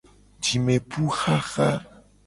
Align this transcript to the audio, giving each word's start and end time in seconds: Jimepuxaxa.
Jimepuxaxa. 0.43 1.69